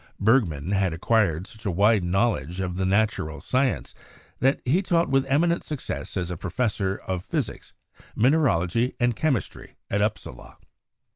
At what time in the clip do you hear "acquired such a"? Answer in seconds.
0.93-1.69